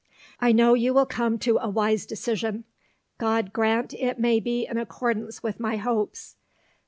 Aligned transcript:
I 0.39 0.51
know 0.51 0.73
you 0.73 0.95
will 0.95 1.05
come 1.05 1.37
to 1.37 1.59
a 1.59 1.69
wise 1.69 2.07
decision. 2.07 2.63
God 3.19 3.53
grant 3.53 3.93
it 3.93 4.17
may 4.17 4.39
be 4.39 4.65
in 4.65 4.79
accordance 4.79 5.43
with 5.43 5.59
my 5.59 5.75
hopes! 5.77 6.37